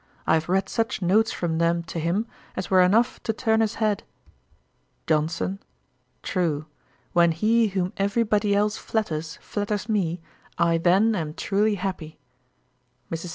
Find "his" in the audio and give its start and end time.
3.61-3.75